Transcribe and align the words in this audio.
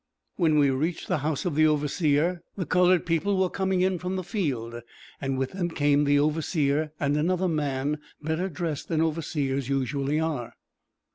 When 0.35 0.57
we 0.57 0.71
reached 0.71 1.07
the 1.07 1.19
house 1.19 1.45
of 1.45 1.53
the 1.53 1.67
overseer, 1.67 2.41
the 2.55 2.65
colored 2.65 3.05
people 3.05 3.37
were 3.37 3.51
coming 3.51 3.81
in 3.81 3.99
from 3.99 4.15
the 4.15 4.23
field, 4.23 4.81
and 5.21 5.37
with 5.37 5.51
them 5.51 5.69
came 5.69 6.05
the 6.05 6.17
overseer, 6.19 6.91
and 6.99 7.15
another 7.15 7.47
man, 7.47 7.99
better 8.19 8.49
dressed 8.49 8.87
than 8.87 8.99
overseers 9.03 9.69
usually 9.69 10.19
are. 10.19 10.53